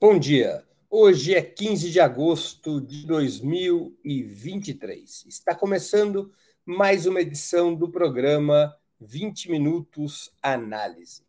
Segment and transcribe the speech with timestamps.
[0.00, 0.62] Bom dia.
[0.88, 5.24] Hoje é 15 de agosto de 2023.
[5.26, 6.32] Está começando
[6.64, 11.24] mais uma edição do programa 20 Minutos Análise.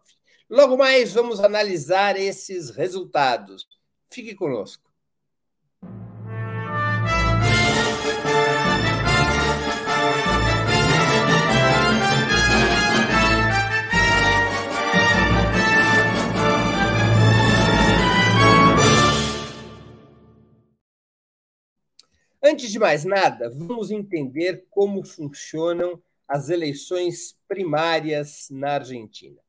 [0.49, 3.67] Logo mais, vamos analisar esses resultados.
[4.09, 4.90] Fique conosco.
[22.43, 29.39] Antes de mais nada, vamos entender como funcionam as eleições primárias na Argentina.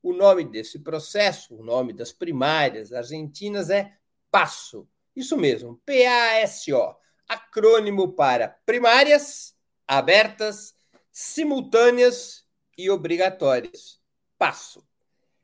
[0.00, 3.96] O nome desse processo, o nome das primárias argentinas é
[4.30, 4.88] PASSO.
[5.16, 6.94] Isso mesmo, P-A-S-O,
[7.28, 9.56] acrônimo para primárias,
[9.88, 10.72] abertas,
[11.10, 12.44] simultâneas
[12.78, 14.00] e obrigatórias.
[14.38, 14.86] PASSO.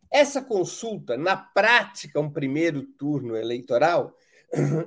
[0.08, 4.16] Essa consulta, na prática, um primeiro turno eleitoral,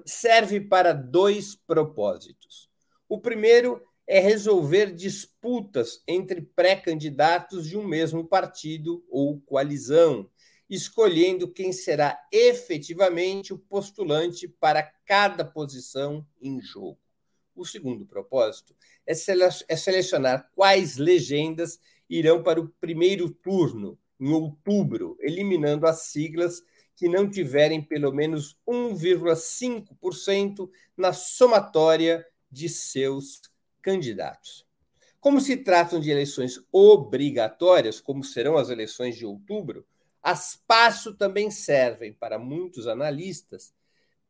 [0.05, 2.69] serve para dois propósitos.
[3.07, 10.29] O primeiro é resolver disputas entre pré-candidatos de um mesmo partido ou coalizão,
[10.69, 16.99] escolhendo quem será efetivamente o postulante para cada posição em jogo.
[17.55, 18.75] O segundo propósito
[19.07, 26.61] é, é selecionar quais legendas irão para o primeiro turno, em outubro, eliminando as siglas
[26.95, 33.41] que não tiverem pelo menos 1,5% na somatória de seus
[33.81, 34.65] candidatos.
[35.19, 39.85] Como se tratam de eleições obrigatórias, como serão as eleições de outubro,
[40.21, 43.73] as PASSO também servem para muitos analistas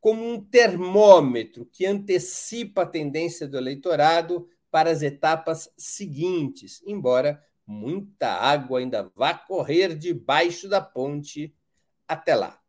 [0.00, 8.28] como um termômetro que antecipa a tendência do eleitorado para as etapas seguintes, embora muita
[8.28, 11.52] água ainda vá correr debaixo da ponte
[12.08, 12.60] até lá.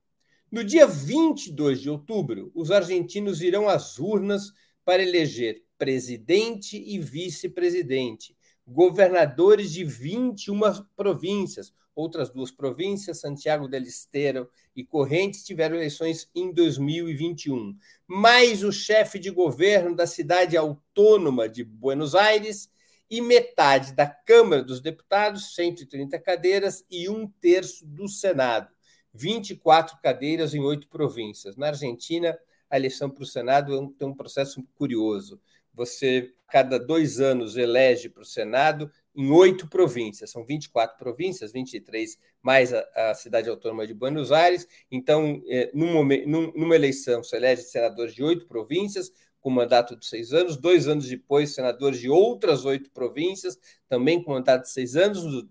[0.50, 4.54] No dia 22 de outubro, os argentinos irão às urnas
[4.86, 10.60] para eleger presidente e vice-presidente, governadores de 21
[10.96, 11.74] províncias.
[11.94, 17.76] Outras duas províncias, Santiago del Estero e Correntes, tiveram eleições em 2021.
[18.06, 22.70] Mais o chefe de governo da cidade autônoma de Buenos Aires
[23.10, 28.77] e metade da Câmara dos Deputados, 130 cadeiras, e um terço do Senado.
[29.14, 31.56] 24 cadeiras em oito províncias.
[31.56, 32.38] Na Argentina,
[32.70, 35.40] a eleição para o Senado é tem um processo curioso.
[35.74, 40.32] Você, cada dois anos, elege para o Senado em oito províncias.
[40.32, 44.68] São 24 províncias, 23 mais a, a cidade autônoma de Buenos Aires.
[44.92, 50.06] Então, é, num num, numa eleição, se elege senadores de oito províncias, com mandato de
[50.06, 50.58] seis anos.
[50.58, 53.58] Dois anos depois, senadores de outras oito províncias,
[53.88, 55.46] também com mandato de seis anos.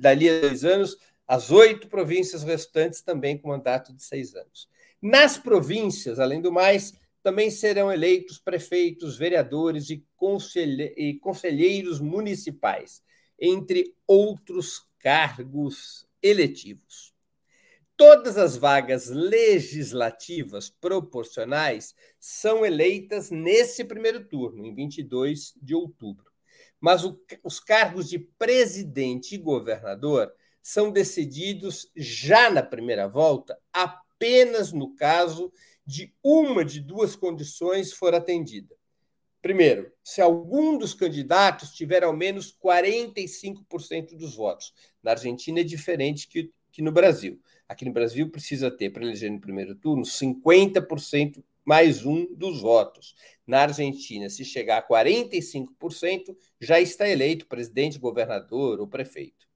[0.00, 0.96] Dali a dois anos,
[1.26, 4.68] as oito províncias restantes também com mandato de seis anos.
[5.00, 6.92] Nas províncias, além do mais,
[7.22, 13.02] também serão eleitos prefeitos, vereadores e, conselhe e conselheiros municipais,
[13.38, 17.12] entre outros cargos eletivos.
[17.96, 26.32] Todas as vagas legislativas proporcionais são eleitas nesse primeiro turno, em 22 de outubro.
[26.80, 34.72] Mas o, os cargos de presidente e governador são decididos já na primeira volta, apenas
[34.72, 35.52] no caso
[35.84, 38.74] de uma de duas condições for atendida.
[39.42, 44.72] Primeiro, se algum dos candidatos tiver ao menos 45% dos votos.
[45.02, 47.40] Na Argentina é diferente que, que no Brasil.
[47.68, 53.16] Aqui no Brasil precisa ter, para eleger no primeiro turno, 50% mais um dos votos.
[53.44, 59.51] Na Argentina, se chegar a 45%, já está eleito presidente, governador ou prefeito.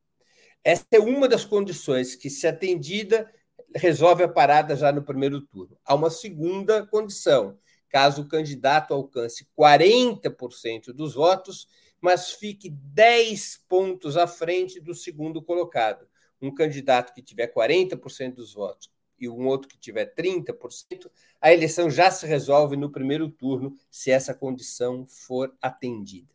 [0.64, 3.30] Essa é uma das condições que, se atendida,
[3.74, 5.78] resolve a parada já no primeiro turno.
[5.84, 7.58] Há uma segunda condição,
[7.88, 11.68] caso o candidato alcance 40% dos votos,
[12.00, 16.06] mas fique 10 pontos à frente do segundo colocado
[16.40, 21.10] um candidato que tiver 40% dos votos e um outro que tiver 30%,
[21.40, 26.28] a eleição já se resolve no primeiro turno se essa condição for atendida.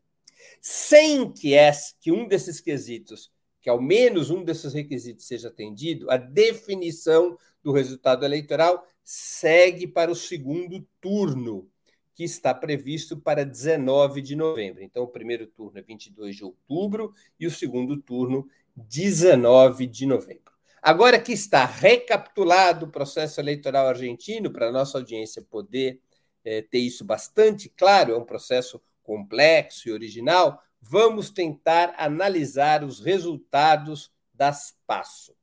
[0.59, 3.31] Sem que, esse, que um desses quesitos,
[3.61, 10.11] que ao menos um desses requisitos seja atendido, a definição do resultado eleitoral segue para
[10.11, 11.69] o segundo turno,
[12.13, 14.83] que está previsto para 19 de novembro.
[14.83, 20.51] Então, o primeiro turno é 22 de outubro e o segundo turno 19 de novembro.
[20.81, 26.01] Agora que está recapitulado o processo eleitoral argentino, para a nossa audiência poder
[26.43, 32.99] é, ter isso bastante claro, é um processo complexo e original, vamos tentar analisar os
[32.99, 35.35] resultados das PASSO.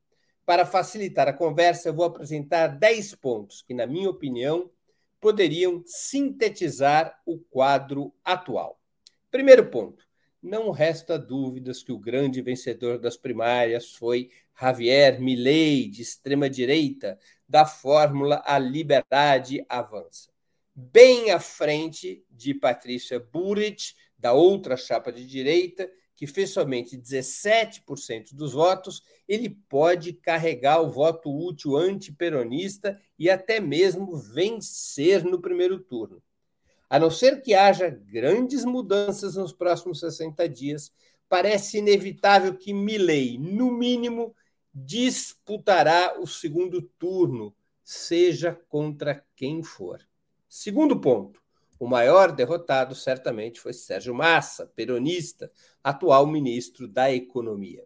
[0.45, 4.71] Para facilitar a conversa, eu vou apresentar 10 pontos que, na minha opinião,
[5.21, 8.81] poderiam sintetizar o quadro atual.
[9.31, 10.05] Primeiro ponto:
[10.43, 17.19] não resta dúvidas que o grande vencedor das primárias foi Javier Milei, de extrema-direita,
[17.49, 20.31] da fórmula A Liberdade Avança.
[20.75, 28.35] Bem à frente de Patrícia Burrich, da outra chapa de direita, que fez somente 17%
[28.35, 35.79] dos votos, ele pode carregar o voto útil antiperonista e até mesmo vencer no primeiro
[35.79, 36.21] turno.
[36.91, 40.91] A não ser que haja grandes mudanças nos próximos 60 dias,
[41.29, 44.35] parece inevitável que Milley, no mínimo,
[44.75, 47.55] disputará o segundo turno,
[47.85, 50.01] seja contra quem for.
[50.49, 51.41] Segundo ponto,
[51.79, 55.51] o maior derrotado certamente foi Sérgio Massa, peronista,
[55.83, 57.85] atual ministro da Economia.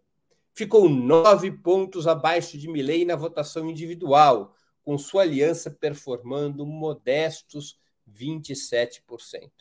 [0.55, 9.51] Ficou nove pontos abaixo de Milley na votação individual, com sua aliança performando modestos 27%.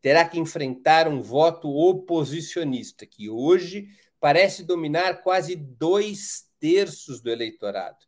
[0.00, 3.88] Terá que enfrentar um voto oposicionista, que hoje
[4.20, 7.98] parece dominar quase dois terços do eleitorado.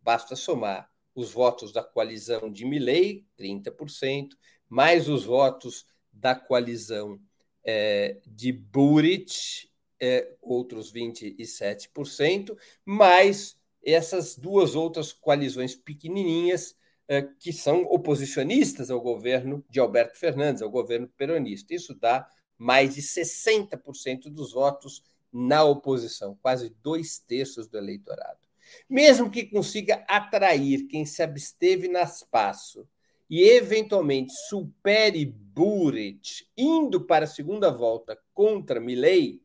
[0.00, 4.30] Basta somar os votos da coalizão de Milley, 30%,
[4.68, 7.20] mais os votos da coalizão
[7.64, 9.68] é, de Buric,
[10.00, 16.76] é, outros 27%, mais essas duas outras coalizões pequenininhas
[17.06, 21.74] é, que são oposicionistas ao governo de Alberto Fernandes, ao governo peronista.
[21.74, 28.40] Isso dá mais de 60% dos votos na oposição, quase dois terços do eleitorado.
[28.88, 32.86] Mesmo que consiga atrair quem se absteve nas PASSO
[33.28, 39.42] e eventualmente supere Buric, indo para a segunda volta contra Milley,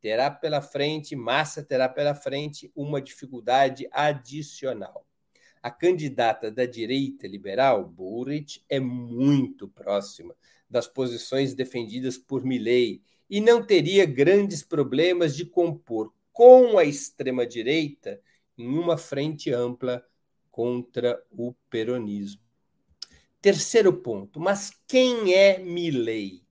[0.00, 5.06] terá pela frente, Massa terá pela frente uma dificuldade adicional.
[5.62, 10.34] A candidata da direita liberal, Burrich, é muito próxima
[10.68, 18.20] das posições defendidas por Milley e não teria grandes problemas de compor com a extrema-direita
[18.56, 20.02] em uma frente ampla
[20.50, 22.49] contra o peronismo.
[23.40, 26.44] Terceiro ponto, mas quem é Milley?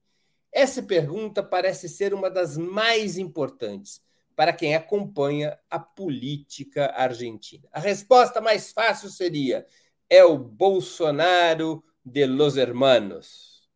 [0.52, 4.02] Essa pergunta parece ser uma das mais importantes,
[4.36, 7.70] para quem acompanha a política argentina.
[7.72, 9.68] A resposta mais fácil seria:
[10.10, 13.70] é o Bolsonaro de los hermanos.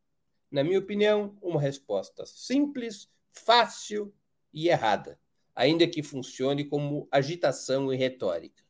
[0.50, 4.12] Na minha opinião, uma resposta simples, fácil
[4.51, 5.20] e errada,
[5.55, 8.63] ainda que funcione como agitação e retórica.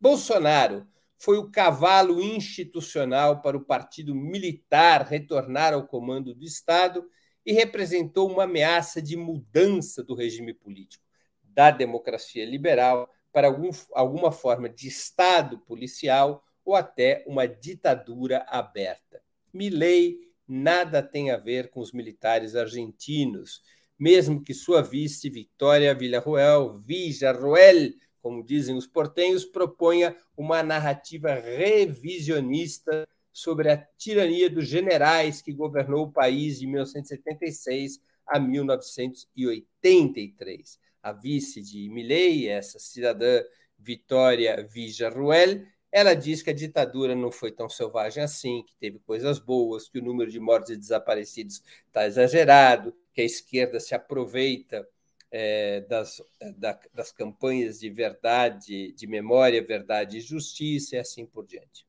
[0.00, 0.84] Bolsonaro
[1.18, 7.04] foi o cavalo institucional para o partido militar retornar ao comando do Estado
[7.44, 11.04] e representou uma ameaça de mudança do regime político
[11.42, 19.22] da democracia liberal para algum, alguma forma de Estado policial ou até uma ditadura aberta.
[19.52, 23.62] Milley nada tem a ver com os militares argentinos,
[23.98, 27.92] mesmo que sua vice Victoria Villarroel, Villarroel,
[28.24, 36.06] como dizem os portenhos, proponha uma narrativa revisionista sobre a tirania dos generais que governou
[36.06, 40.80] o país de 1976 a 1983.
[41.02, 43.42] A vice de Milley, essa cidadã
[43.78, 45.62] Vitória Villarruel,
[45.92, 49.98] ela diz que a ditadura não foi tão selvagem assim, que teve coisas boas, que
[49.98, 54.88] o número de mortos e desaparecidos está exagerado, que a esquerda se aproveita
[55.36, 56.22] é, das,
[56.56, 61.84] da, das campanhas de verdade, de memória, verdade e justiça, e assim por diante.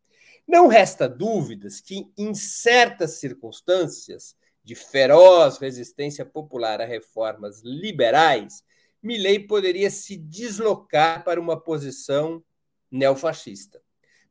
[0.47, 8.63] Não resta dúvidas que, em certas circunstâncias de feroz resistência popular a reformas liberais,
[8.99, 12.43] Milley poderia se deslocar para uma posição
[12.89, 13.79] neofascista.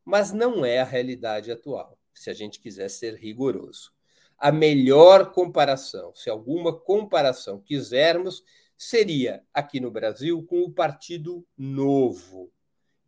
[0.05, 3.93] Mas não é a realidade atual, se a gente quiser ser rigoroso.
[4.37, 8.43] A melhor comparação, se alguma comparação quisermos,
[8.77, 12.53] seria aqui no Brasil com o Partido Novo.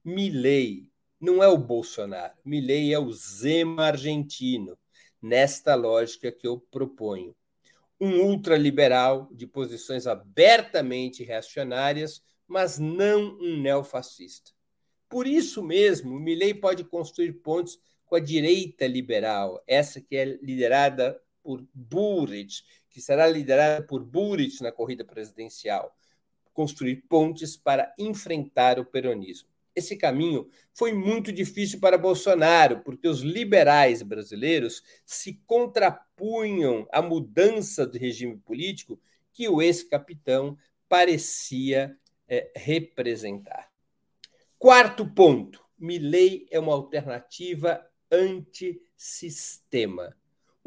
[0.04, 4.78] Milley não é o Bolsonaro, Milley é o Zema argentino,
[5.20, 7.34] nesta lógica que eu proponho.
[8.00, 14.52] Um ultraliberal de posições abertamente reacionárias, mas não um neofascista.
[15.08, 21.20] Por isso mesmo, Milley pode construir pontes com a direita liberal, essa que é liderada
[21.42, 22.62] por Burrich,
[22.96, 25.94] que será liderada por Burrich na corrida presidencial,
[26.54, 29.50] construir pontes para enfrentar o peronismo.
[29.74, 37.86] Esse caminho foi muito difícil para Bolsonaro, porque os liberais brasileiros se contrapunham à mudança
[37.86, 38.98] do regime político
[39.30, 40.56] que o ex-capitão
[40.88, 41.94] parecia
[42.26, 43.70] é, representar.
[44.58, 50.16] Quarto ponto: Milley é uma alternativa antissistema.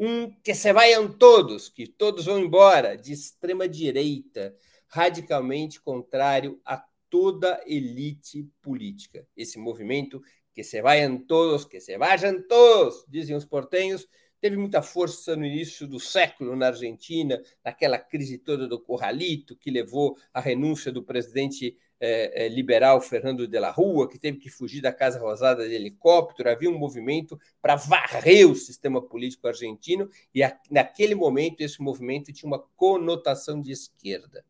[0.02, 4.56] Um que se vaiam todos, que todos vão embora, de extrema direita,
[4.88, 9.28] radicalmente contrário a toda elite política.
[9.36, 10.22] Esse movimento,
[10.54, 14.08] que se vayam todos, que se vayam todos, dizem os portenhos,
[14.40, 19.70] teve muita força no início do século na Argentina, naquela crise toda do Corralito, que
[19.70, 24.48] levou à renúncia do presidente eh, eh, liberal Fernando de la Rua, que teve que
[24.48, 26.48] fugir da Casa Rosada de helicóptero.
[26.48, 32.32] Havia um movimento para varrer o sistema político argentino, e a, naquele momento esse movimento
[32.32, 34.44] tinha uma conotação de esquerda.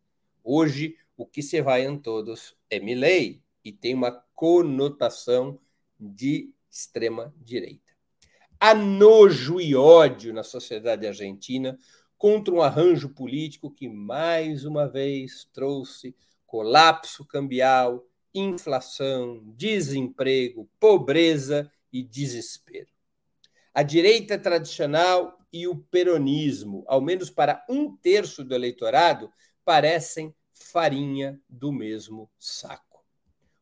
[0.44, 5.58] Hoje, o que se vai em todos é Milley e tem uma conotação
[5.98, 7.90] de extrema direita.
[8.58, 11.78] Há nojo e ódio na sociedade argentina
[12.16, 16.14] contra um arranjo político que mais uma vez trouxe
[16.50, 18.04] colapso cambial,
[18.34, 22.88] inflação, desemprego, pobreza e desespero.
[23.72, 29.32] A direita tradicional e o peronismo, ao menos para um terço do eleitorado,
[29.64, 33.04] parecem farinha do mesmo saco.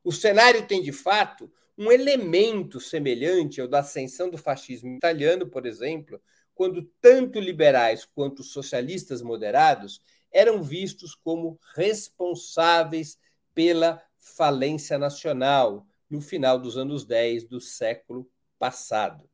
[0.03, 5.67] O cenário tem, de fato, um elemento semelhante ao da ascensão do fascismo italiano, por
[5.67, 6.19] exemplo,
[6.55, 10.01] quando tanto liberais quanto socialistas moderados
[10.33, 13.19] eram vistos como responsáveis
[13.55, 19.29] pela falência nacional no final dos anos 10 do século passado.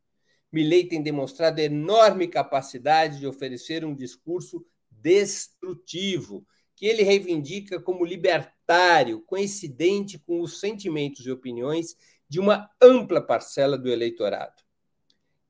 [0.53, 6.47] Milley tem demonstrado enorme capacidade de oferecer um discurso destrutivo,
[6.77, 11.97] que ele reivindica como libertário, coincidente com os sentimentos e opiniões
[12.29, 14.63] de uma ampla parcela do eleitorado.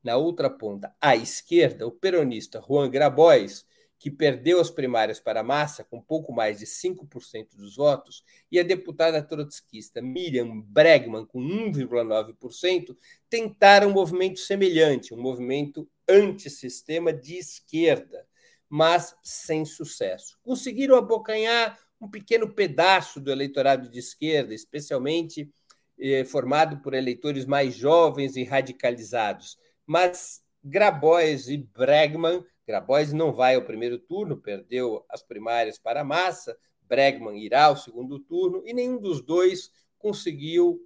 [0.03, 3.65] Na outra ponta, à esquerda, o peronista Juan Grabois,
[4.05, 8.61] que perdeu as primárias para Massa com pouco mais de 5% dos votos, e a
[8.61, 12.95] deputada trotskista Miriam Bregman, com 1,9%,
[13.27, 18.27] tentaram um movimento semelhante, um movimento antissistema de esquerda,
[18.69, 20.37] mas sem sucesso.
[20.43, 25.51] Conseguiram abocanhar um pequeno pedaço do eleitorado de esquerda, especialmente
[25.97, 29.57] eh, formado por eleitores mais jovens e radicalizados.
[29.83, 36.05] Mas Grabois e Bregman, Grabois não vai ao primeiro turno, perdeu as primárias para a
[36.05, 40.79] massa, Bregman irá ao segundo turno, e nenhum dos dois conseguiu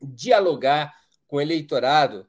[0.00, 0.94] dialogar
[1.26, 2.26] com o eleitorado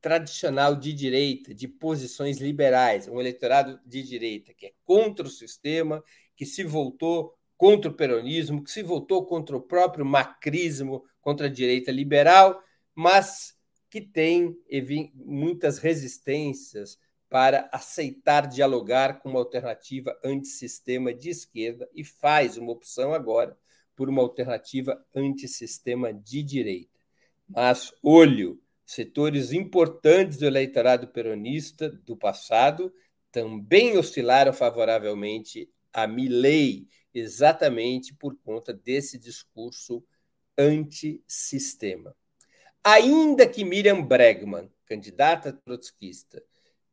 [0.00, 6.02] tradicional de direita, de posições liberais, um eleitorado de direita que é contra o sistema,
[6.36, 11.50] que se voltou contra o peronismo, que se voltou contra o próprio macrismo, contra a
[11.50, 12.62] direita liberal,
[12.94, 13.56] mas
[13.90, 14.56] que tem
[15.14, 23.12] muitas resistências para aceitar dialogar com uma alternativa antissistema de esquerda e faz uma opção
[23.12, 23.56] agora
[23.94, 26.98] por uma alternativa antissistema de direita.
[27.48, 32.92] Mas olho, setores importantes do eleitorado peronista do passado
[33.30, 40.02] também oscilaram favoravelmente a Milley, exatamente por conta desse discurso
[40.56, 42.14] antissistema.
[42.82, 46.42] Ainda que Miriam Bregman, candidata trotskista,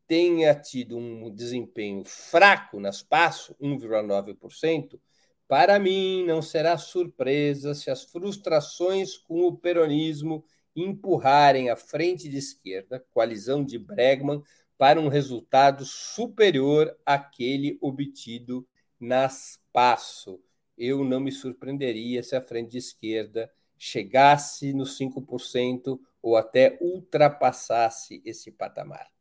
[0.07, 4.99] tenha tido um desempenho fraco nas PASSO, 1,9%,
[5.47, 10.43] para mim não será surpresa se as frustrações com o peronismo
[10.75, 14.41] empurrarem a frente de esquerda, coalizão de Bregman,
[14.77, 18.67] para um resultado superior àquele obtido
[18.99, 20.41] nas PASSO.
[20.77, 28.21] Eu não me surpreenderia se a frente de esquerda chegasse nos 5% ou até ultrapassasse
[28.25, 29.14] esse patamar.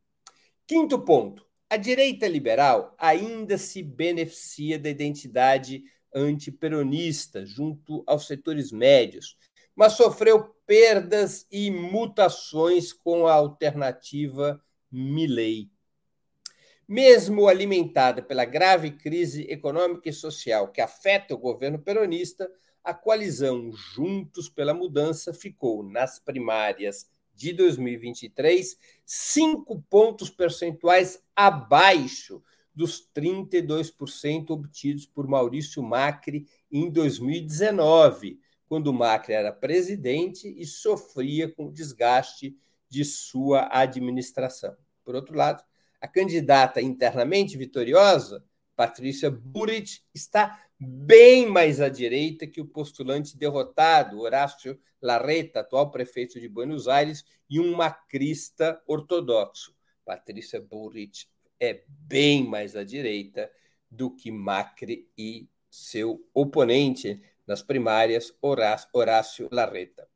[0.67, 9.37] Quinto ponto: a direita liberal ainda se beneficia da identidade antiperonista junto aos setores médios,
[9.77, 14.59] mas sofreu perdas e mutações com a alternativa
[14.91, 15.71] Milley.
[16.89, 22.51] Mesmo alimentada pela grave crise econômica e social que afeta o governo peronista,
[22.83, 32.43] a coalizão Juntos pela Mudança ficou nas primárias de 2023 cinco pontos percentuais abaixo
[32.75, 41.67] dos 32% obtidos por Maurício Macri em 2019, quando Macri era presidente e sofria com
[41.67, 42.57] o desgaste
[42.89, 44.77] de sua administração.
[45.05, 45.63] Por outro lado,
[46.01, 54.21] a candidata internamente vitoriosa, Patrícia Burit, está bem mais à direita que o postulante derrotado,
[54.21, 59.75] Horácio Larreta, atual prefeito de Buenos Aires, e um macrista ortodoxo.
[60.05, 63.51] Patrícia Burit é bem mais à direita
[63.91, 70.09] do que Macri e seu oponente nas primárias, Horácio Larreta.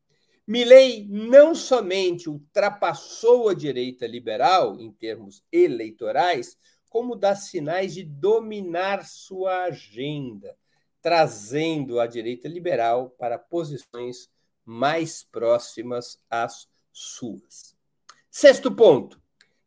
[0.47, 6.57] Milley não somente ultrapassou a direita liberal em termos eleitorais,
[6.89, 10.57] como dá sinais de dominar sua agenda,
[11.01, 14.29] trazendo a direita liberal para posições
[14.65, 17.77] mais próximas às suas.
[18.31, 19.21] Sexto ponto.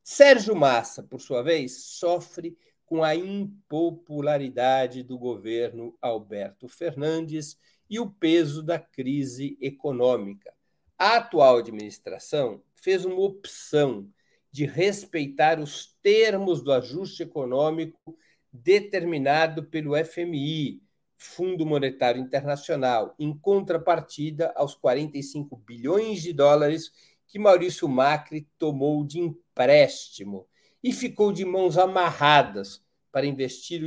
[0.04, 7.58] Sérgio Massa, por sua vez, sofre com a impopularidade do governo Alberto Fernandes
[7.90, 10.54] e o peso da crise econômica.
[10.98, 14.10] A atual administração fez uma opção
[14.52, 18.18] de respeitar os termos do ajuste econômico
[18.52, 20.84] determinado pelo FMI,
[21.18, 26.92] Fundo Monetário Internacional, em contrapartida aos 45 bilhões de dólares
[27.28, 30.48] que Maurício Macri tomou de empréstimo
[30.84, 33.82] e ficou de mãos amarradas para investir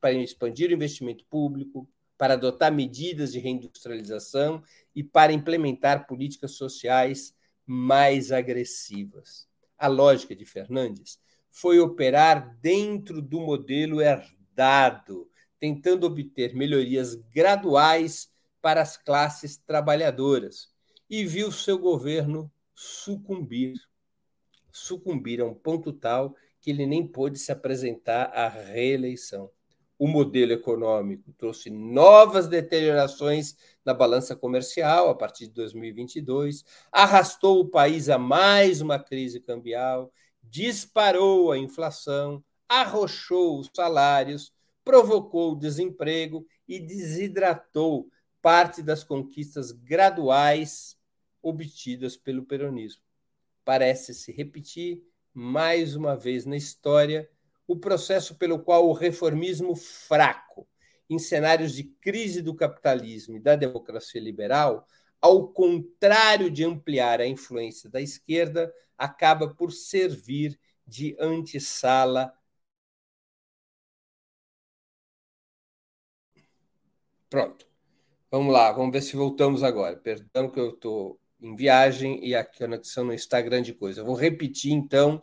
[0.00, 4.62] para expandir o investimento público, para adotar medidas de reindustrialização
[4.94, 9.47] e para implementar políticas sociais mais agressivas
[9.78, 11.18] a lógica de Fernandes
[11.50, 20.72] foi operar dentro do modelo herdado, tentando obter melhorias graduais para as classes trabalhadoras,
[21.08, 23.74] e viu seu governo sucumbir.
[24.70, 29.50] Sucumbir a um ponto tal que ele nem pôde se apresentar à reeleição.
[29.98, 37.68] O modelo econômico trouxe novas deteriorações na balança comercial a partir de 2022, arrastou o
[37.68, 44.52] país a mais uma crise cambial, disparou a inflação, arrochou os salários,
[44.84, 48.08] provocou o desemprego e desidratou
[48.40, 50.96] parte das conquistas graduais
[51.42, 53.02] obtidas pelo peronismo.
[53.64, 55.02] Parece se repetir
[55.34, 57.28] mais uma vez na história
[57.68, 60.66] o processo pelo qual o reformismo fraco
[61.08, 64.86] em cenários de crise do capitalismo e da democracia liberal,
[65.20, 72.32] ao contrário de ampliar a influência da esquerda, acaba por servir de antessala.
[77.28, 77.66] Pronto.
[78.30, 79.96] Vamos lá, vamos ver se voltamos agora.
[79.96, 84.00] Perdão que eu estou em viagem e a conexão não está grande coisa.
[84.00, 85.22] Eu vou repetir, então,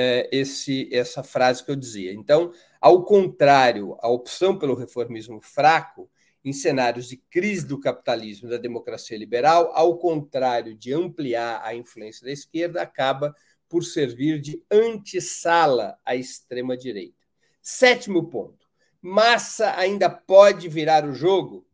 [0.00, 2.12] é, esse, essa frase que eu dizia.
[2.12, 6.08] Então, ao contrário, a opção pelo reformismo fraco,
[6.44, 11.74] em cenários de crise do capitalismo e da democracia liberal, ao contrário de ampliar a
[11.74, 13.34] influência da esquerda, acaba
[13.68, 17.26] por servir de antessala à extrema-direita.
[17.60, 18.68] Sétimo ponto.
[19.02, 21.66] Massa ainda pode virar o jogo?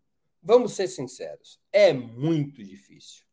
[0.42, 3.23] Vamos ser sinceros, é muito difícil.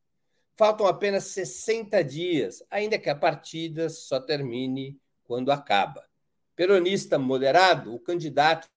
[0.62, 6.08] Faltam apenas 60 dias, ainda que a partida só termine quando acaba.
[6.56, 8.68] Peronista moderado, o candidato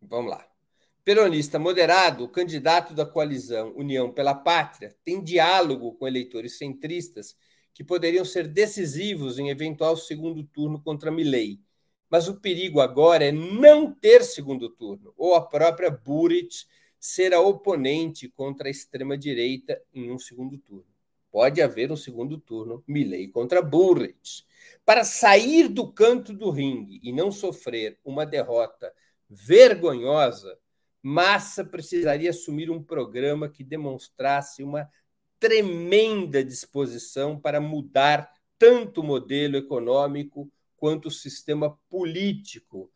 [0.00, 0.46] Vamos lá.
[1.04, 7.36] Peronista moderado, o candidato da coalizão União pela Pátria tem diálogo com eleitores centristas
[7.74, 11.60] que poderiam ser decisivos em eventual segundo turno contra Milley
[12.10, 16.66] mas o perigo agora é não ter segundo turno, ou a própria Burit
[16.98, 20.84] ser a oponente contra a extrema-direita em um segundo turno.
[21.30, 24.44] Pode haver um segundo turno, Milley contra Bullrich.
[24.84, 28.92] Para sair do canto do ringue e não sofrer uma derrota
[29.28, 30.58] vergonhosa,
[31.02, 34.90] Massa precisaria assumir um programa que demonstrasse uma
[35.38, 42.90] tremenda disposição para mudar tanto o modelo econômico quanto o sistema político,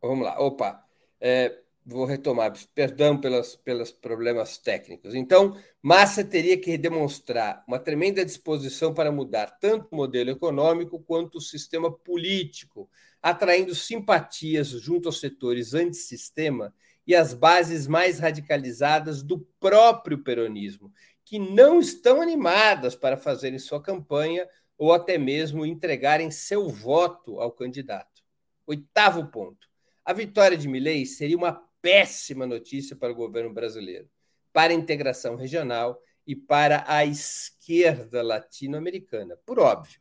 [0.00, 0.38] Vamos lá.
[0.40, 0.84] Opa.
[1.20, 2.52] É, vou retomar.
[2.74, 5.14] Perdão pelos, pelos problemas técnicos.
[5.14, 11.38] Então, Massa teria que demonstrar uma tremenda disposição para mudar tanto o modelo econômico quanto
[11.38, 12.88] o sistema político,
[13.20, 16.74] atraindo simpatias junto aos setores antissistema
[17.06, 20.92] e às bases mais radicalizadas do próprio peronismo,
[21.24, 27.50] que não estão animadas para fazerem sua campanha ou até mesmo entregarem seu voto ao
[27.50, 28.22] candidato.
[28.66, 29.72] Oitavo ponto
[30.04, 34.08] a vitória de Milley seria uma péssima notícia para o governo brasileiro,
[34.52, 40.00] para a integração regional e para a esquerda latino-americana, por óbvio.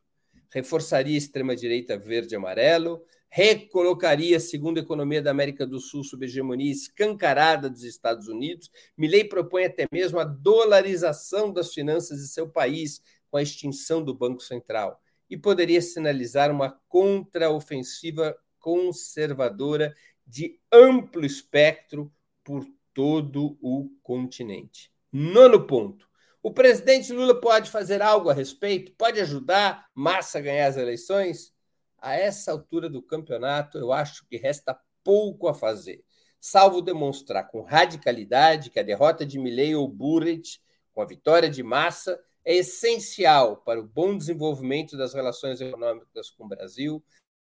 [0.51, 7.69] Reforçaria a extrema-direita verde-amarelo, recolocaria a segunda economia da América do Sul sob hegemonia escancarada
[7.69, 8.69] dos Estados Unidos.
[8.95, 14.13] Milley propõe até mesmo a dolarização das finanças de seu país com a extinção do
[14.13, 22.12] Banco Central e poderia sinalizar uma contraofensiva conservadora de amplo espectro
[22.43, 24.91] por todo o continente.
[25.12, 26.10] Nono ponto.
[26.43, 28.93] O presidente Lula pode fazer algo a respeito?
[28.93, 31.53] Pode ajudar Massa a ganhar as eleições?
[31.97, 36.03] A essa altura do campeonato, eu acho que resta pouco a fazer,
[36.39, 40.60] salvo demonstrar com radicalidade que a derrota de Milley ou Burrich,
[40.93, 46.45] com a vitória de Massa, é essencial para o bom desenvolvimento das relações econômicas com
[46.45, 47.03] o Brasil,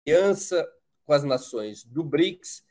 [0.06, 0.66] aliança
[1.08, 2.62] com as nações do BRICS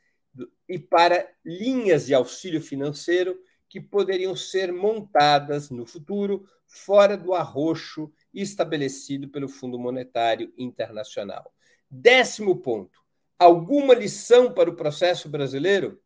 [0.70, 3.36] e para linhas de auxílio financeiro
[3.68, 11.52] que poderiam ser montadas no futuro fora do arroxo estabelecido pelo Fundo Monetário Internacional.
[11.90, 13.00] Décimo ponto:
[13.40, 16.00] alguma lição para o processo brasileiro?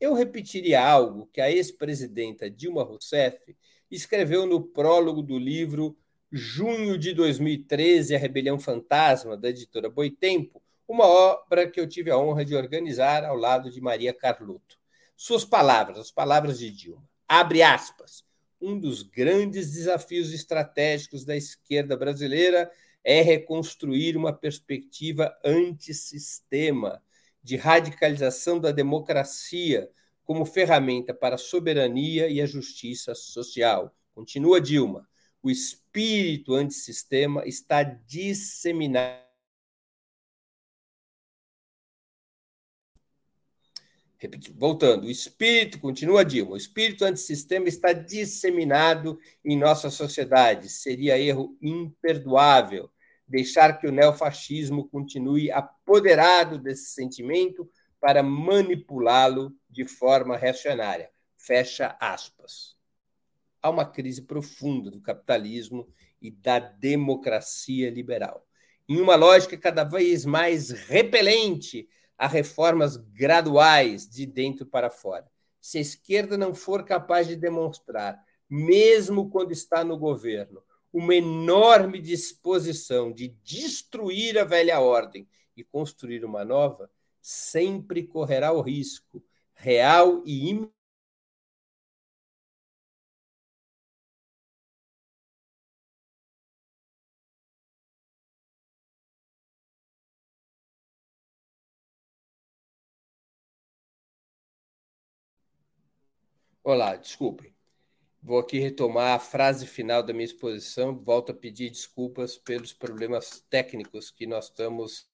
[0.00, 3.56] Eu repetiria algo que a ex-presidenta Dilma Rousseff
[3.88, 5.96] escreveu no prólogo do livro
[6.32, 12.18] Junho de 2013, A Rebelião Fantasma, da editora Boitempo, uma obra que eu tive a
[12.18, 14.76] honra de organizar ao lado de Maria Carlotto.
[15.16, 17.08] Suas palavras, as palavras de Dilma.
[17.28, 18.24] Abre aspas.
[18.60, 22.68] Um dos grandes desafios estratégicos da esquerda brasileira
[23.04, 27.00] é reconstruir uma perspectiva antissistema,
[27.40, 29.88] de radicalização da democracia
[30.24, 33.94] como ferramenta para a soberania e a justiça social.
[34.12, 35.08] Continua Dilma.
[35.40, 39.29] O espírito antissistema está disseminado
[44.54, 50.68] Voltando, o espírito, continua Dilma, o espírito antissistema está disseminado em nossa sociedade.
[50.68, 52.90] Seria erro imperdoável
[53.26, 61.10] deixar que o neofascismo continue apoderado desse sentimento para manipulá-lo de forma reacionária.
[61.36, 62.76] Fecha aspas.
[63.62, 65.88] Há uma crise profunda do capitalismo
[66.20, 68.46] e da democracia liberal.
[68.88, 71.88] Em uma lógica cada vez mais repelente
[72.20, 75.26] a reformas graduais de dentro para fora.
[75.58, 81.98] Se a esquerda não for capaz de demonstrar, mesmo quando está no governo, uma enorme
[81.98, 86.90] disposição de destruir a velha ordem e construir uma nova,
[87.22, 90.50] sempre correrá o risco real e
[106.70, 107.52] Olá, desculpem.
[108.22, 110.96] Vou aqui retomar a frase final da minha exposição.
[110.96, 115.10] Volto a pedir desculpas pelos problemas técnicos que nós estamos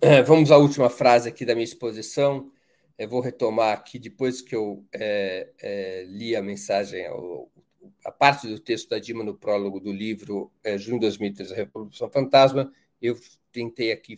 [0.00, 2.52] é, Vamos à última frase aqui da minha exposição.
[2.96, 7.50] Eu vou retomar aqui, depois que eu é, é, li a mensagem, ao,
[8.04, 11.56] a parte do texto da Dilma no prólogo do livro é, Junho de 2013, a
[11.56, 13.18] Revolução Fantasma, eu
[13.52, 14.16] tentei aqui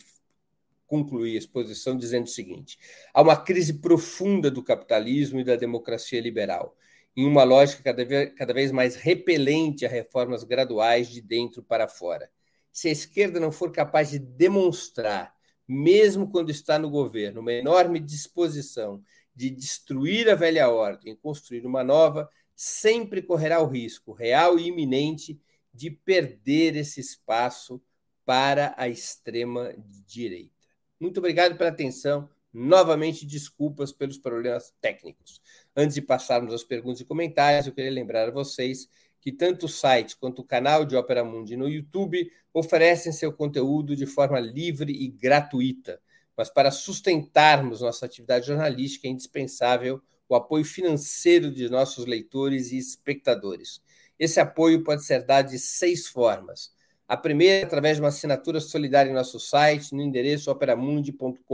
[0.86, 2.78] concluir a exposição dizendo o seguinte:
[3.14, 6.76] há uma crise profunda do capitalismo e da democracia liberal,
[7.16, 11.86] em uma lógica cada vez, cada vez mais repelente a reformas graduais de dentro para
[11.86, 12.30] fora.
[12.72, 15.34] Se a esquerda não for capaz de demonstrar,
[15.66, 19.02] mesmo quando está no governo, uma enorme disposição
[19.40, 24.66] de destruir a velha ordem e construir uma nova, sempre correrá o risco real e
[24.66, 25.40] iminente
[25.72, 27.80] de perder esse espaço
[28.22, 29.74] para a extrema
[30.06, 30.52] direita.
[31.00, 32.28] Muito obrigado pela atenção.
[32.52, 35.40] Novamente, desculpas pelos problemas técnicos.
[35.74, 38.90] Antes de passarmos às perguntas e comentários, eu queria lembrar a vocês
[39.22, 43.96] que tanto o site quanto o canal de Opera Mundi no YouTube oferecem seu conteúdo
[43.96, 45.98] de forma livre e gratuita.
[46.40, 52.78] Mas para sustentarmos nossa atividade jornalística é indispensável o apoio financeiro de nossos leitores e
[52.78, 53.82] espectadores.
[54.18, 56.72] Esse apoio pode ser dado de seis formas.
[57.06, 61.44] A primeira, através de uma assinatura solidária em nosso site, no endereço operamundi.com.br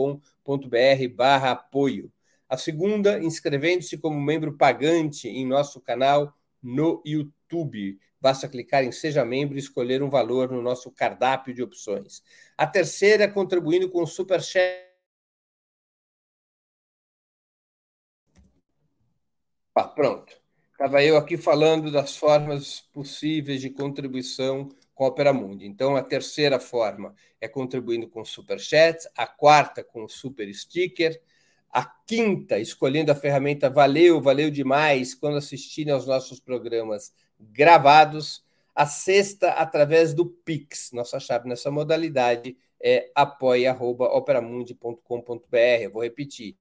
[1.43, 2.13] apoio.
[2.49, 7.99] A segunda, inscrevendo-se como membro pagante em nosso canal no YouTube.
[8.27, 12.25] Basta clicar em Seja Membro e escolher um valor no nosso cardápio de opções.
[12.59, 14.85] A terceira, contribuindo com o Superchat.
[19.73, 20.37] Ah, pronto.
[20.73, 25.65] Estava eu aqui falando das formas possíveis de contribuição com a Opera Mundi.
[25.65, 31.23] Então, a terceira forma é contribuindo com o Super Chat, a quarta com Super Sticker,
[31.71, 38.87] a quinta escolhendo a ferramenta Valeu, valeu demais quando assistirem aos nossos programas gravados, a
[38.87, 40.91] sexta através do Pix.
[40.93, 45.91] Nossa chave nessa modalidade é apoia@operamundi.com.br.
[45.93, 46.57] Vou repetir.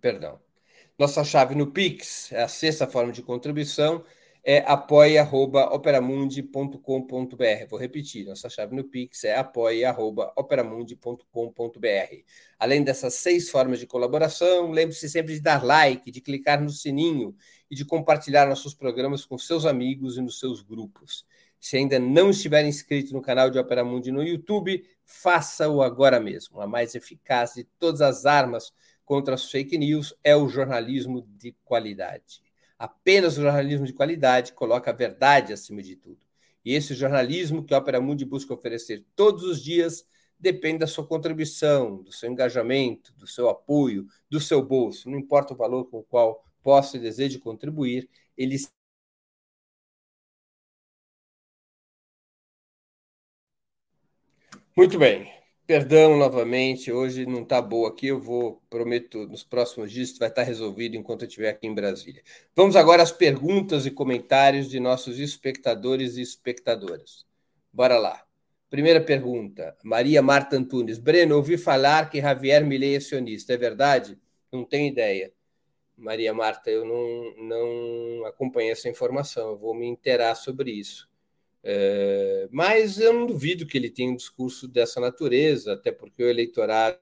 [0.00, 0.40] Perdão.
[0.98, 4.04] Nossa chave no Pix, é a sexta forma de contribuição,
[4.44, 7.66] é apoia.operamundi.com.br.
[7.70, 12.16] Vou repetir, nossa chave no Pix é apoia.operamundi.com.br.
[12.58, 17.34] Além dessas seis formas de colaboração, lembre-se sempre de dar like, de clicar no sininho
[17.70, 21.24] e de compartilhar nossos programas com seus amigos e nos seus grupos.
[21.58, 26.60] Se ainda não estiver inscrito no canal de Opera Mundi no YouTube, faça-o agora mesmo.
[26.60, 28.74] A mais eficaz de todas as armas
[29.06, 32.43] contra as fake news é o jornalismo de qualidade.
[32.78, 36.24] Apenas o jornalismo de qualidade coloca a verdade acima de tudo.
[36.64, 40.06] E esse jornalismo que a Opera Mundi busca oferecer todos os dias
[40.38, 45.08] depende da sua contribuição, do seu engajamento, do seu apoio, do seu bolso.
[45.10, 48.56] Não importa o valor com o qual possa e deseje contribuir, ele
[54.76, 55.43] Muito bem.
[55.66, 58.08] Perdão novamente, hoje não está boa aqui.
[58.08, 62.22] Eu vou, prometo, nos próximos dias vai estar resolvido enquanto eu estiver aqui em Brasília.
[62.54, 67.24] Vamos agora às perguntas e comentários de nossos espectadores e espectadoras.
[67.72, 68.22] Bora lá.
[68.68, 70.98] Primeira pergunta, Maria Marta Antunes.
[70.98, 73.54] Breno, ouvi falar que Javier Milei é sionista.
[73.54, 74.18] É verdade?
[74.52, 75.32] Não tenho ideia.
[75.96, 79.52] Maria Marta, eu não, não acompanhei essa informação.
[79.52, 81.08] Eu vou me inteirar sobre isso.
[81.66, 86.28] É, mas eu não duvido que ele tenha um discurso dessa natureza, até porque o
[86.28, 86.98] eleitorado.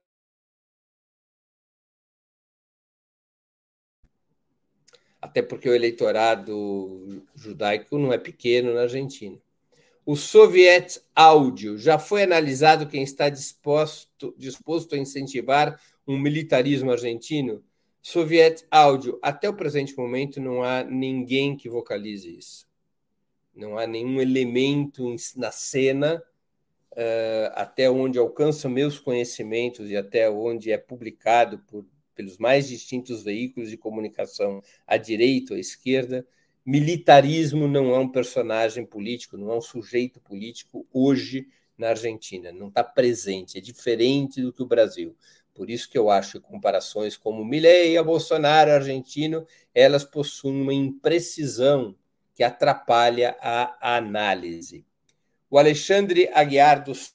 [5.20, 9.38] Até porque o eleitorado judaico não é pequeno na Argentina.
[10.06, 17.64] O Soviet Áudio já foi analisado quem está disposto, disposto a incentivar um militarismo argentino?
[18.02, 22.71] Soviet Áudio, até o presente momento não há ninguém que vocalize isso
[23.54, 26.22] não há nenhum elemento na cena,
[26.92, 33.22] uh, até onde alcançam meus conhecimentos e até onde é publicado por, pelos mais distintos
[33.22, 36.26] veículos de comunicação, à direita ou à esquerda,
[36.64, 42.68] militarismo não é um personagem político, não é um sujeito político hoje na Argentina, não
[42.68, 45.16] está presente, é diferente do que o Brasil.
[45.54, 50.72] Por isso que eu acho que comparações como Milei a Bolsonaro argentino, elas possuem uma
[50.72, 51.94] imprecisão
[52.34, 54.84] que atrapalha a análise.
[55.50, 57.14] O Alexandre Aguiar dos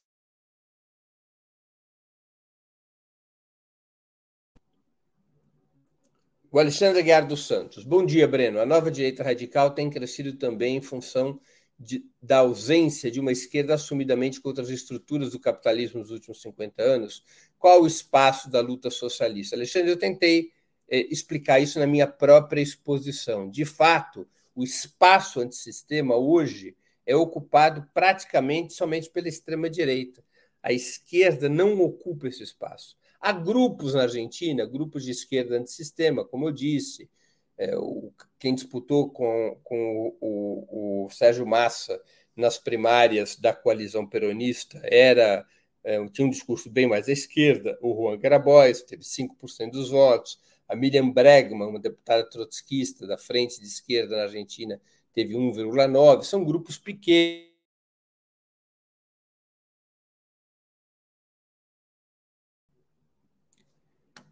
[6.49, 7.83] O Alexandre Aguiar dos Santos.
[7.83, 8.59] Bom dia, Breno.
[8.59, 11.39] A nova direita radical tem crescido também em função
[11.77, 16.81] de, da ausência de uma esquerda assumidamente contra as estruturas do capitalismo nos últimos 50
[16.81, 17.23] anos.
[17.59, 19.55] Qual o espaço da luta socialista?
[19.55, 20.51] Alexandre, eu tentei
[20.89, 23.49] eh, explicar isso na minha própria exposição.
[23.49, 24.27] De fato,
[24.57, 30.23] o espaço antissistema hoje é ocupado praticamente somente pela extrema-direita.
[30.63, 32.97] A esquerda não ocupa esse espaço.
[33.21, 37.07] Há grupos na Argentina, grupos de esquerda antissistema, como eu disse.
[37.55, 42.01] É, o, quem disputou com, com o, o, o Sérgio Massa
[42.35, 45.45] nas primárias da coalizão peronista era
[45.83, 50.39] é, tinha um discurso bem mais à esquerda, o Juan Grabois teve 5% dos votos,
[50.67, 54.81] a Miriam Bregman, uma deputada trotskista da frente de esquerda na Argentina,
[55.13, 57.47] teve 1,9%, são grupos pequenos.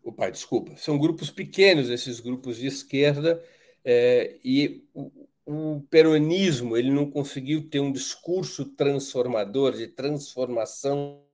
[0.03, 3.43] Opa, desculpa, são grupos pequenos esses grupos de esquerda,
[3.83, 5.11] é, e o,
[5.45, 11.25] o peronismo ele não conseguiu ter um discurso transformador, de transformação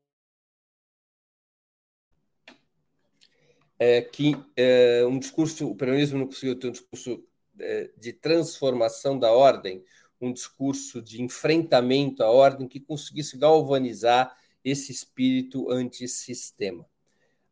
[3.81, 7.25] é, que é, um discurso, o peronismo não conseguiu ter um discurso
[7.59, 9.83] é, de transformação da ordem,
[10.21, 16.85] um discurso de enfrentamento à ordem que conseguisse galvanizar esse espírito antissistema.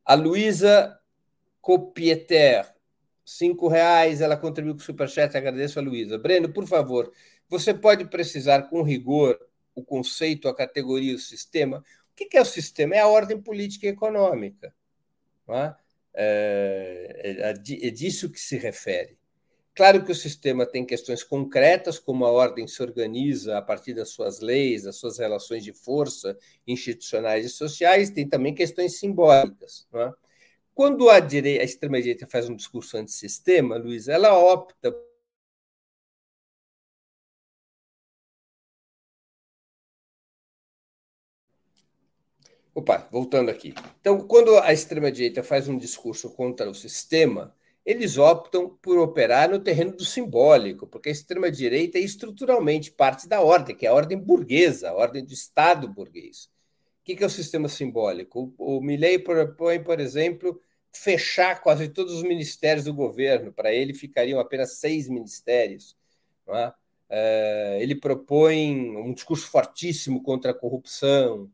[0.06, 1.00] A Luísa
[1.62, 2.76] Copieter,
[3.26, 6.20] cinco reais, ela contribuiu com o Superchat, agradeço a Luísa.
[6.20, 7.12] Breno, por favor,
[7.48, 9.36] você pode precisar com rigor
[9.74, 11.84] o conceito, a categoria, o sistema?
[12.12, 12.96] O que é o sistema?
[12.96, 14.72] É a ordem política e econômica.
[15.48, 15.76] Não é?
[16.22, 19.18] É, é, é disso que se refere.
[19.74, 24.10] Claro que o sistema tem questões concretas, como a ordem se organiza a partir das
[24.10, 29.88] suas leis, das suas relações de força institucionais e sociais, tem também questões simbólicas.
[29.94, 30.12] É?
[30.76, 34.94] Quando a, direita, a extrema-direita faz um discurso antissistema, Luiz, ela opta
[42.74, 43.74] Opa, voltando aqui.
[44.00, 47.54] Então, quando a extrema-direita faz um discurso contra o sistema,
[47.86, 53.42] eles optam por operar no terreno do simbólico, porque a extrema-direita é estruturalmente parte da
[53.42, 56.50] ordem, que é a ordem burguesa, a ordem do Estado burguês.
[57.02, 58.54] O que é o sistema simbólico?
[58.58, 60.62] O Milley propõe, por exemplo,
[60.94, 63.52] fechar quase todos os ministérios do governo.
[63.52, 65.98] Para ele, ficariam apenas seis ministérios.
[66.48, 66.72] É?
[67.10, 71.50] Eh, ele propõe um discurso fortíssimo contra a corrupção,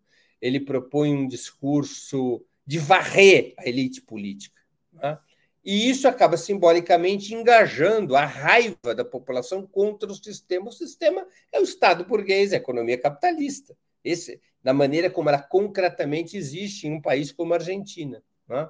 [0.45, 4.61] ele propõe um discurso de varrer a elite política.
[4.93, 5.17] Né?
[5.63, 10.69] E isso acaba simbolicamente engajando a raiva da população contra o sistema.
[10.69, 13.75] O sistema é o Estado burguês, a economia capitalista.
[14.03, 18.21] Esse, na maneira como ela concretamente existe em um país como a Argentina.
[18.47, 18.69] Né?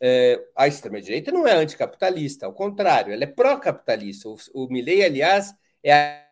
[0.00, 4.28] É, a extrema-direita não é anticapitalista, ao contrário, ela é pró-capitalista.
[4.28, 6.29] O, o Milley, aliás, é a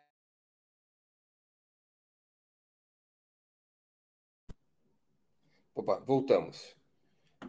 [5.78, 6.76] Opa, voltamos.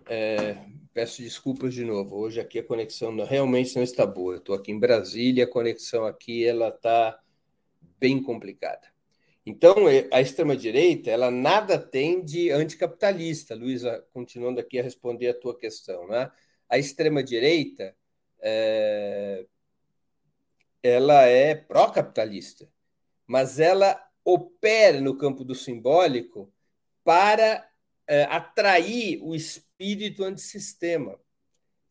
[0.07, 0.55] É,
[0.93, 2.15] peço desculpas de novo.
[2.15, 4.35] Hoje aqui a conexão realmente não está boa.
[4.35, 7.19] Estou aqui em Brasília, a conexão aqui ela está
[7.99, 8.87] bem complicada.
[9.43, 13.55] Então, é, a extrema-direita, ela nada tem de anticapitalista.
[13.55, 16.07] Luísa, continuando aqui a responder a tua questão.
[16.07, 16.31] Né?
[16.69, 17.95] A extrema-direita,
[18.41, 19.43] é,
[20.83, 22.69] ela é pró-capitalista,
[23.25, 26.53] mas ela opera no campo do simbólico
[27.03, 27.67] para
[28.09, 31.19] é, atrair o espírito antissistema.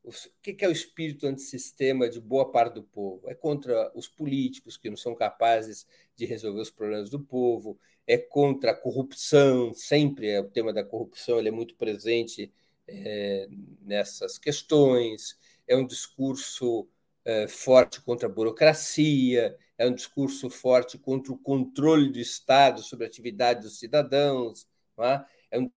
[0.02, 0.10] O
[0.42, 3.30] que é o espírito antissistema de boa parte do povo?
[3.30, 8.18] É contra os políticos que não são capazes de resolver os problemas do povo, é
[8.18, 12.52] contra a corrupção, sempre é o tema da corrupção ele é muito presente
[12.88, 13.46] é,
[13.82, 16.88] nessas questões, é um discurso
[17.24, 23.04] é, forte contra a burocracia, é um discurso forte contra o controle do Estado sobre
[23.04, 24.66] a atividade dos cidadãos,
[24.98, 25.24] é?
[25.52, 25.70] é um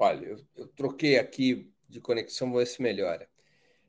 [0.00, 3.28] Olha, eu, eu troquei aqui de conexão, vou ver se melhora.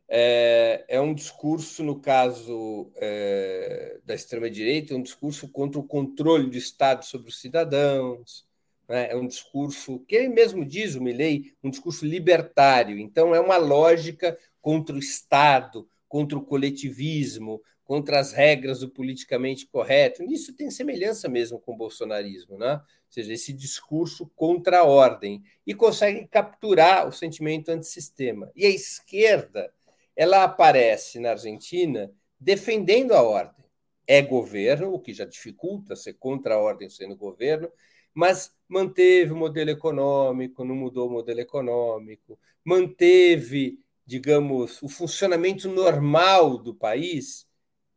[0.10, 6.50] É, é um discurso, no caso é, da extrema-direita, é um discurso contra o controle
[6.50, 8.46] do Estado sobre os cidadãos,
[8.90, 9.10] né?
[9.10, 13.00] é um discurso, que ele mesmo diz, o Milley, um discurso libertário.
[13.00, 19.68] Então, é uma lógica contra o Estado, contra o coletivismo, contra as regras do politicamente
[19.68, 20.24] correto.
[20.24, 22.76] Isso tem semelhança mesmo com o bolsonarismo, né?
[22.76, 28.50] ou seja, esse discurso contra a ordem, e consegue capturar o sentimento antissistema.
[28.56, 29.74] E a esquerda,
[30.16, 33.66] ela aparece na Argentina defendendo a ordem.
[34.08, 37.70] É governo, o que já dificulta ser contra a ordem sendo governo,
[38.14, 46.58] mas manteve o modelo econômico, não mudou o modelo econômico, manteve, digamos, o funcionamento normal
[46.58, 47.51] do país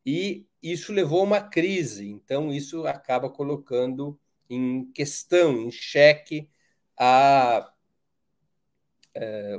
[0.04, 2.08] e isso levou a uma crise.
[2.08, 6.48] Então, isso acaba colocando em questão, em xeque,
[6.98, 7.72] a,
[9.14, 9.58] é,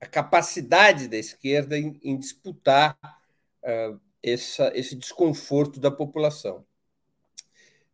[0.00, 2.98] a capacidade da esquerda em, em disputar
[3.62, 6.66] uh, essa, esse desconforto da população.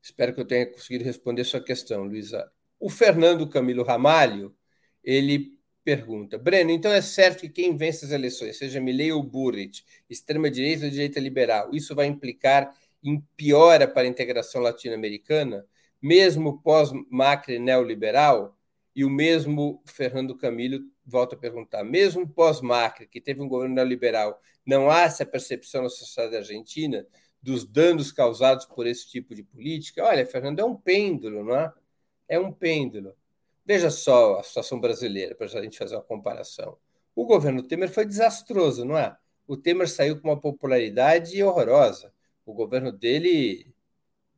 [0.03, 2.51] Espero que eu tenha conseguido responder sua questão, Luísa.
[2.79, 4.57] O Fernando Camilo Ramalho,
[5.05, 6.39] ele pergunta.
[6.39, 10.91] Breno, então é certo que quem vence as eleições, seja Milley ou Burrit, extrema-direita ou
[10.91, 15.67] direita liberal, isso vai implicar em piora para a integração latino-americana,
[16.01, 18.57] mesmo pós-Macri neoliberal?
[18.95, 24.41] E o mesmo Fernando Camilo volta a perguntar, mesmo pós-Macri, que teve um governo neoliberal,
[24.67, 27.07] não há essa percepção na sociedade argentina
[27.43, 30.05] dos danos causados por esse tipo de política?
[30.05, 31.73] Olha, Fernando, é um pêndulo, não é?
[32.29, 33.15] É um pêndulo.
[33.65, 36.77] Veja só a situação brasileira, para a gente fazer uma comparação.
[37.15, 39.17] O governo Temer foi desastroso, não é?
[39.47, 42.13] O Temer saiu com uma popularidade horrorosa.
[42.47, 43.73] O governo dele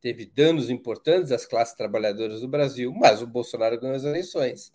[0.01, 4.73] teve danos importantes às classes trabalhadoras do Brasil, mas o Bolsonaro ganhou as eleições.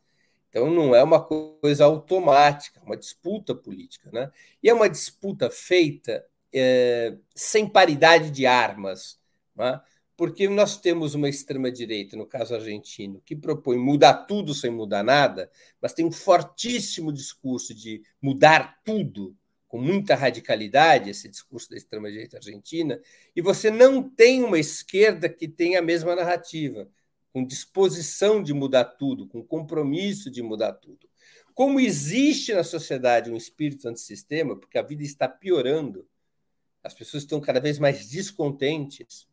[0.49, 4.31] Então não é uma coisa automática, é uma disputa política, né?
[4.63, 9.21] E é uma disputa feita é, sem paridade de armas,
[9.55, 9.81] né?
[10.19, 15.49] Porque nós temos uma extrema-direita, no caso argentino, que propõe mudar tudo sem mudar nada,
[15.81, 19.37] mas tem um fortíssimo discurso de mudar tudo,
[19.69, 23.01] com muita radicalidade, esse discurso da extrema-direita argentina,
[23.37, 26.91] e você não tem uma esquerda que tenha a mesma narrativa,
[27.33, 31.09] com disposição de mudar tudo, com compromisso de mudar tudo.
[31.55, 36.09] Como existe na sociedade um espírito antissistema, porque a vida está piorando,
[36.83, 39.29] as pessoas estão cada vez mais descontentes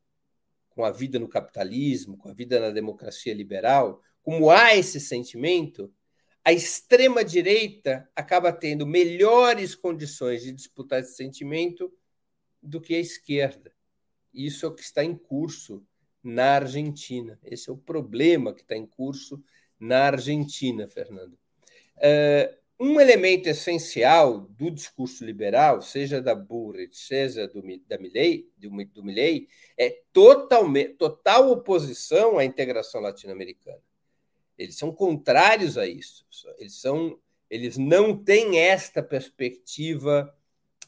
[0.75, 5.91] com a vida no capitalismo, com a vida na democracia liberal, como há esse sentimento,
[6.43, 11.91] a extrema-direita acaba tendo melhores condições de disputar esse sentimento
[12.61, 13.71] do que a esquerda.
[14.33, 15.83] Isso é o que está em curso
[16.21, 17.39] na Argentina.
[17.43, 19.41] Esse é o problema que está em curso
[19.79, 21.33] na Argentina, Fernando.
[21.97, 28.69] Uh, um elemento essencial do discurso liberal, seja da Burrit, seja do, da Milley, do,
[28.85, 29.47] do Milley,
[29.77, 33.81] é totalmente, total oposição à integração latino-americana.
[34.57, 36.25] Eles são contrários a isso.
[36.57, 37.19] Eles, são,
[37.49, 40.33] eles não têm esta perspectiva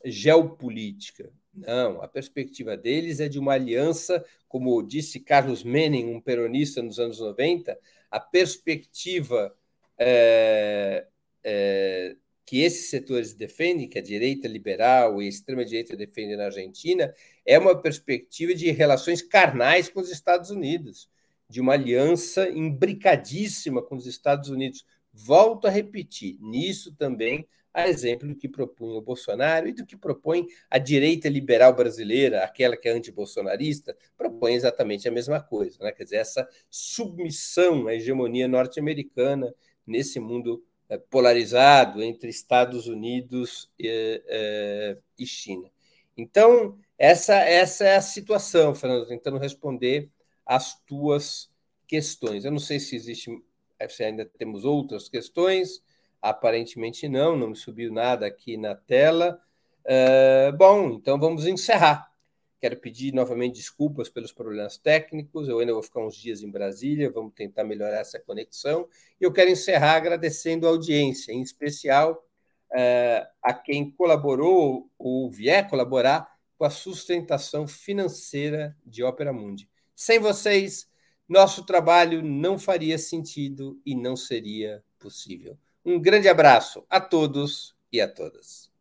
[0.04, 1.32] geopolítica.
[1.54, 7.00] Não, a perspectiva deles é de uma aliança, como disse Carlos Menem, um peronista nos
[7.00, 7.78] anos 90,
[8.12, 9.56] a perspectiva
[9.98, 11.08] é,
[11.50, 17.14] é, que esses setores defendem, que a direita liberal e a extrema-direita defendem na Argentina,
[17.46, 21.10] é uma perspectiva de relações carnais com os Estados Unidos,
[21.50, 24.86] de uma aliança imbricadíssima com os Estados Unidos.
[25.14, 29.96] Volto a repetir, nisso também a exemplo do que propunha o Bolsonaro e do que
[29.96, 35.92] propõe a direita liberal brasileira, aquela que é antibolsonarista, propõe exatamente a mesma coisa, né?
[35.94, 39.54] quer dizer, essa submissão à hegemonia norte-americana
[39.86, 40.64] nesse mundo
[41.10, 45.70] polarizado entre Estados Unidos e, é, e China.
[46.16, 50.10] Então, essa, essa é a situação, Fernando, tentando responder
[50.46, 51.50] às tuas
[51.88, 52.46] questões.
[52.46, 53.44] Eu não sei se existe,
[53.90, 55.82] se ainda temos outras questões,
[56.22, 59.40] Aparentemente não, não me subiu nada aqui na tela.
[59.86, 62.12] Uh, bom, então vamos encerrar.
[62.60, 65.48] Quero pedir novamente desculpas pelos problemas técnicos.
[65.48, 68.88] Eu ainda vou ficar uns dias em Brasília, vamos tentar melhorar essa conexão.
[69.22, 72.26] E eu quero encerrar agradecendo a audiência, em especial
[72.72, 76.28] uh, a quem colaborou ou vier colaborar
[76.58, 79.70] com a sustentação financeira de Ópera Mundi.
[79.96, 80.90] Sem vocês,
[81.28, 85.58] nosso trabalho não faria sentido e não seria possível.
[85.86, 88.72] Um grande abraço a todos e a todas.